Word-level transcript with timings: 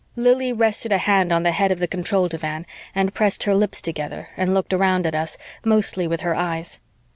Lili 0.15 0.51
rested 0.51 0.91
a 0.91 0.97
hand 0.97 1.31
on 1.31 1.43
the 1.43 1.51
head 1.51 1.71
of 1.71 1.77
the 1.77 1.85
control 1.87 2.27
divan 2.27 2.65
and 2.95 3.13
pressed 3.13 3.43
her 3.43 3.53
lips 3.53 3.83
together 3.83 4.29
and 4.35 4.51
looked 4.51 4.73
around 4.73 5.05
at 5.05 5.13
us, 5.13 5.37
mostly 5.63 6.07
with 6.07 6.21
her 6.21 6.33
eyes. 6.33 6.79